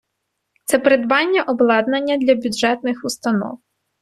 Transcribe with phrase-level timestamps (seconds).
[0.65, 3.59] Це придбання обладнання для бюджетних установ.